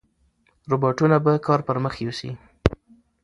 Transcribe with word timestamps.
روباټونه 0.71 1.15
به 1.25 1.33
کار 1.47 1.59
پرمخ 1.67 1.93
یوسي. 2.03 2.31